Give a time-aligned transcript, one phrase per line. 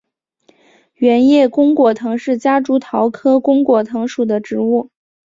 [0.95, 4.89] 圆叶弓果藤是夹竹桃科弓果藤属的植物。